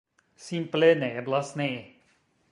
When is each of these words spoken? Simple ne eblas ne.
Simple 0.45 0.89
ne 1.03 1.09
eblas 1.21 1.55
ne. 1.61 1.69